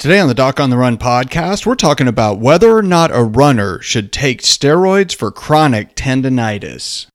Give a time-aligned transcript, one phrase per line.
[0.00, 3.22] Today on the Doc on the Run podcast, we're talking about whether or not a
[3.22, 7.06] runner should take steroids for chronic tendonitis.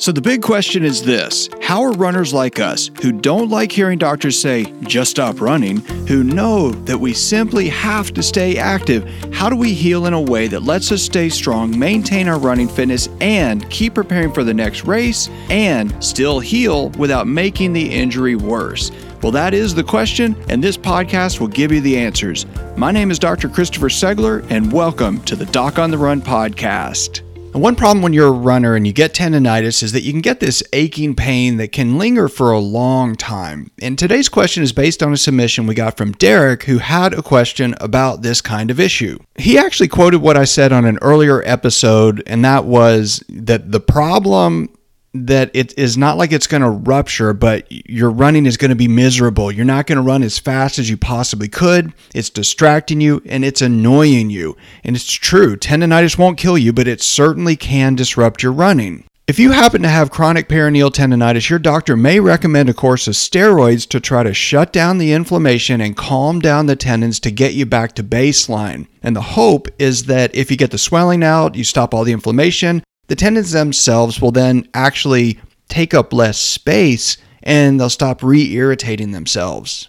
[0.00, 3.98] So, the big question is this How are runners like us, who don't like hearing
[3.98, 9.04] doctors say, just stop running, who know that we simply have to stay active,
[9.34, 12.68] how do we heal in a way that lets us stay strong, maintain our running
[12.68, 18.36] fitness, and keep preparing for the next race, and still heal without making the injury
[18.36, 18.92] worse?
[19.22, 22.46] Well, that is the question, and this podcast will give you the answers.
[22.76, 23.48] My name is Dr.
[23.48, 27.22] Christopher Segler, and welcome to the Doc on the Run podcast.
[27.52, 30.20] And one problem when you're a runner and you get tendonitis is that you can
[30.20, 33.72] get this aching pain that can linger for a long time.
[33.82, 37.22] And today's question is based on a submission we got from Derek, who had a
[37.22, 39.18] question about this kind of issue.
[39.34, 43.80] He actually quoted what I said on an earlier episode, and that was that the
[43.80, 44.68] problem
[45.14, 48.76] that it is not like it's going to rupture, but your running is going to
[48.76, 49.50] be miserable.
[49.50, 51.92] You're not going to run as fast as you possibly could.
[52.14, 54.56] It's distracting you and it's annoying you.
[54.84, 59.04] And it's true, tendonitis won't kill you, but it certainly can disrupt your running.
[59.28, 63.12] If you happen to have chronic peroneal tendonitis, your doctor may recommend a course of
[63.12, 67.52] steroids to try to shut down the inflammation and calm down the tendons to get
[67.52, 68.86] you back to baseline.
[69.02, 72.12] And the hope is that if you get the swelling out, you stop all the
[72.14, 78.52] inflammation, the tendons themselves will then actually take up less space and they'll stop re
[78.52, 79.88] irritating themselves.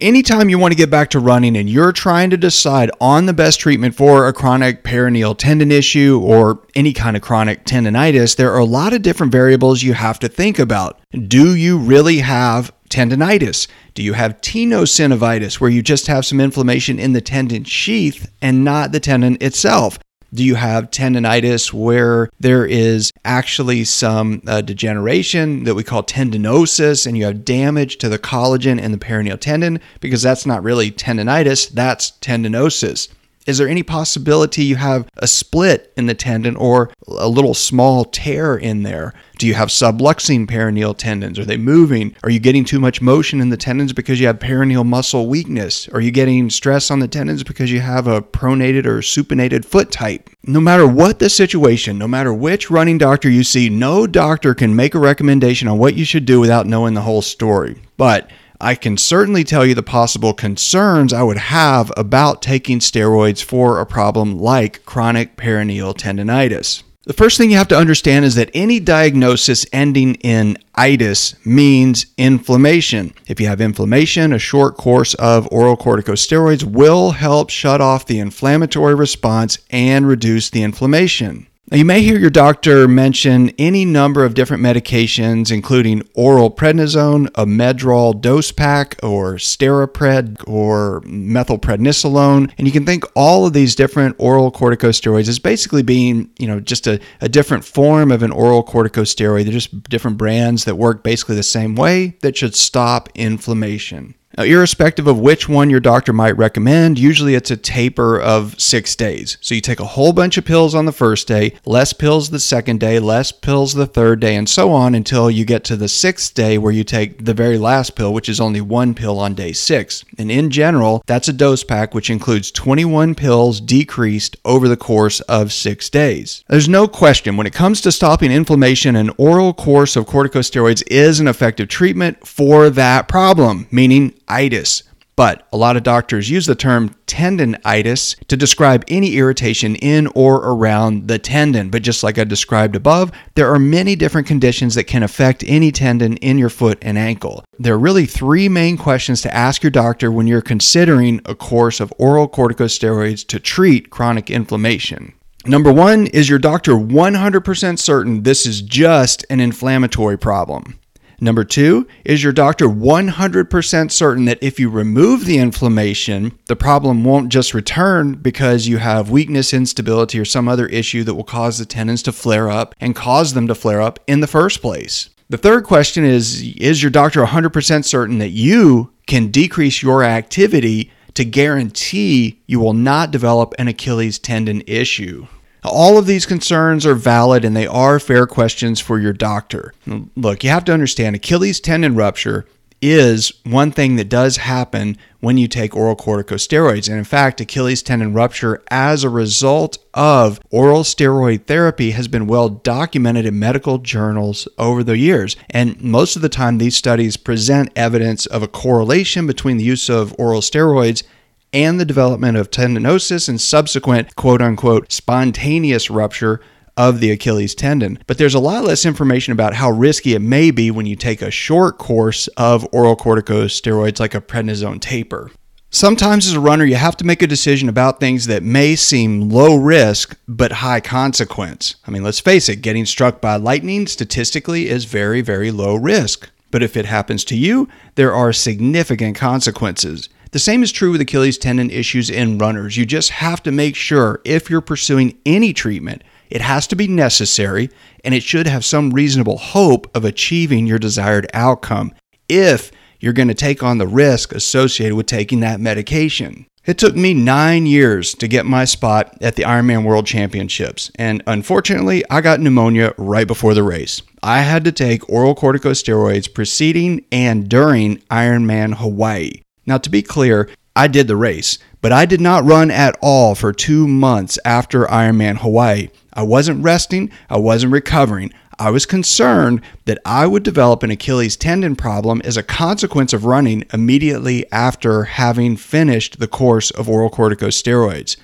[0.00, 3.32] Anytime you want to get back to running and you're trying to decide on the
[3.32, 8.52] best treatment for a chronic peroneal tendon issue or any kind of chronic tendonitis, there
[8.52, 11.00] are a lot of different variables you have to think about.
[11.26, 13.66] Do you really have tendonitis?
[13.94, 18.64] Do you have tenosynovitis, where you just have some inflammation in the tendon sheath and
[18.64, 19.98] not the tendon itself?
[20.32, 27.06] Do you have tendonitis where there is actually some uh, degeneration that we call tendinosis
[27.06, 29.80] and you have damage to the collagen in the peroneal tendon?
[30.00, 33.08] Because that's not really tendonitis, that's tendinosis.
[33.50, 38.04] Is there any possibility you have a split in the tendon or a little small
[38.04, 39.12] tear in there?
[39.38, 41.36] Do you have subluxing peroneal tendons?
[41.36, 42.14] Are they moving?
[42.22, 45.88] Are you getting too much motion in the tendons because you have peroneal muscle weakness?
[45.88, 49.90] Are you getting stress on the tendons because you have a pronated or supinated foot
[49.90, 50.30] type?
[50.44, 54.76] No matter what the situation, no matter which running doctor you see, no doctor can
[54.76, 57.82] make a recommendation on what you should do without knowing the whole story.
[57.96, 63.42] But I can certainly tell you the possible concerns I would have about taking steroids
[63.42, 66.82] for a problem like chronic peroneal tendonitis.
[67.04, 72.04] The first thing you have to understand is that any diagnosis ending in itis means
[72.18, 73.14] inflammation.
[73.26, 78.20] If you have inflammation, a short course of oral corticosteroids will help shut off the
[78.20, 81.46] inflammatory response and reduce the inflammation.
[81.70, 87.28] Now, you may hear your doctor mention any number of different medications, including oral prednisone,
[87.36, 92.50] a Medrol dose pack, or Sterapred, or methylprednisolone.
[92.58, 96.58] And you can think all of these different oral corticosteroids as basically being, you know,
[96.58, 99.44] just a, a different form of an oral corticosteroid.
[99.44, 104.16] They're just different brands that work basically the same way that should stop inflammation.
[104.38, 108.94] Now, irrespective of which one your doctor might recommend, usually it's a taper of six
[108.94, 109.36] days.
[109.40, 112.38] So you take a whole bunch of pills on the first day, less pills the
[112.38, 115.88] second day, less pills the third day, and so on until you get to the
[115.88, 119.34] sixth day where you take the very last pill, which is only one pill on
[119.34, 120.04] day six.
[120.16, 125.18] And in general, that's a dose pack which includes 21 pills decreased over the course
[125.22, 126.44] of six days.
[126.48, 131.18] There's no question when it comes to stopping inflammation, an oral course of corticosteroids is
[131.18, 134.84] an effective treatment for that problem, meaning itis.
[135.20, 140.36] But a lot of doctors use the term tendonitis to describe any irritation in or
[140.36, 141.68] around the tendon.
[141.68, 145.72] But just like I described above, there are many different conditions that can affect any
[145.72, 147.44] tendon in your foot and ankle.
[147.58, 151.80] There are really three main questions to ask your doctor when you're considering a course
[151.80, 155.12] of oral corticosteroids to treat chronic inflammation.
[155.44, 160.79] Number one, is your doctor 100% certain this is just an inflammatory problem?
[161.22, 167.04] Number two, is your doctor 100% certain that if you remove the inflammation, the problem
[167.04, 171.58] won't just return because you have weakness, instability, or some other issue that will cause
[171.58, 175.10] the tendons to flare up and cause them to flare up in the first place?
[175.28, 180.90] The third question is Is your doctor 100% certain that you can decrease your activity
[181.14, 185.26] to guarantee you will not develop an Achilles tendon issue?
[185.64, 189.74] All of these concerns are valid and they are fair questions for your doctor.
[190.16, 192.46] Look, you have to understand Achilles tendon rupture
[192.82, 196.88] is one thing that does happen when you take oral corticosteroids.
[196.88, 202.26] And in fact, Achilles tendon rupture as a result of oral steroid therapy has been
[202.26, 205.36] well documented in medical journals over the years.
[205.50, 209.90] And most of the time, these studies present evidence of a correlation between the use
[209.90, 211.02] of oral steroids
[211.52, 216.40] and the development of tendinosis and subsequent quote unquote spontaneous rupture
[216.76, 217.98] of the Achilles tendon.
[218.06, 221.20] But there's a lot less information about how risky it may be when you take
[221.20, 225.30] a short course of oral corticosteroids like a prednisone taper.
[225.72, 229.28] Sometimes, as a runner, you have to make a decision about things that may seem
[229.28, 231.76] low risk but high consequence.
[231.86, 236.28] I mean, let's face it, getting struck by lightning statistically is very, very low risk.
[236.50, 240.08] But if it happens to you, there are significant consequences.
[240.32, 242.76] The same is true with Achilles tendon issues in runners.
[242.76, 246.86] You just have to make sure if you're pursuing any treatment, it has to be
[246.86, 247.68] necessary
[248.04, 251.92] and it should have some reasonable hope of achieving your desired outcome.
[252.28, 256.46] If you're going to take on the risk associated with taking that medication.
[256.66, 261.22] It took me nine years to get my spot at the Ironman World Championships, and
[261.26, 264.02] unfortunately, I got pneumonia right before the race.
[264.22, 269.40] I had to take oral corticosteroids preceding and during Ironman Hawaii.
[269.66, 273.34] Now, to be clear, I did the race, but I did not run at all
[273.34, 275.88] for two months after Ironman Hawaii.
[276.12, 278.32] I wasn't resting, I wasn't recovering.
[278.58, 283.24] I was concerned that I would develop an Achilles tendon problem as a consequence of
[283.24, 288.16] running immediately after having finished the course of oral corticosteroids.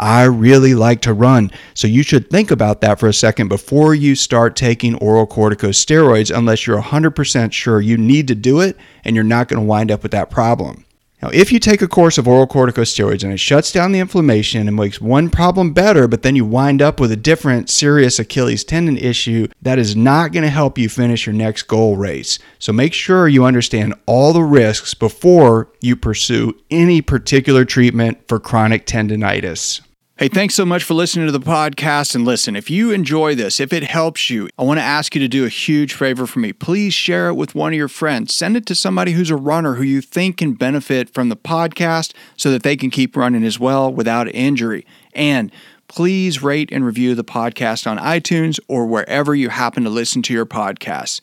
[0.00, 3.94] I really like to run, so you should think about that for a second before
[3.94, 9.14] you start taking oral corticosteroids unless you're 100% sure you need to do it and
[9.14, 10.86] you're not going to wind up with that problem.
[11.22, 14.66] Now, if you take a course of oral corticosteroids and it shuts down the inflammation
[14.66, 18.64] and makes one problem better, but then you wind up with a different serious Achilles
[18.64, 22.38] tendon issue, that is not going to help you finish your next goal race.
[22.58, 28.40] So make sure you understand all the risks before you pursue any particular treatment for
[28.40, 29.82] chronic tendonitis.
[30.20, 32.14] Hey, thanks so much for listening to the podcast.
[32.14, 35.20] And listen, if you enjoy this, if it helps you, I want to ask you
[35.22, 36.52] to do a huge favor for me.
[36.52, 38.34] Please share it with one of your friends.
[38.34, 42.12] Send it to somebody who's a runner who you think can benefit from the podcast
[42.36, 44.84] so that they can keep running as well without injury.
[45.14, 45.50] And
[45.88, 50.34] please rate and review the podcast on iTunes or wherever you happen to listen to
[50.34, 51.22] your podcasts.